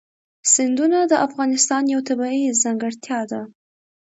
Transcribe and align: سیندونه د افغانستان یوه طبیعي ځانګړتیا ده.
سیندونه 0.53 0.99
د 1.11 1.13
افغانستان 1.27 1.83
یوه 1.93 2.03
طبیعي 2.09 2.43
ځانګړتیا 2.63 3.19
ده. 3.31 3.41